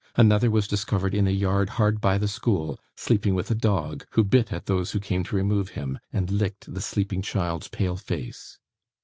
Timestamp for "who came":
4.93-5.23